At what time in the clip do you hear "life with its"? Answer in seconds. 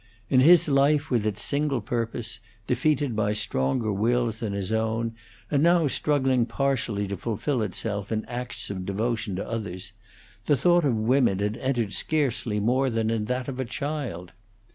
0.67-1.43